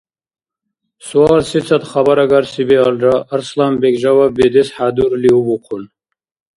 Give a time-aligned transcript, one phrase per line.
[1.07, 5.83] Суал сецад хабарагарси биалра, Арсланбег жаваб бедес хӀядурли увухъун.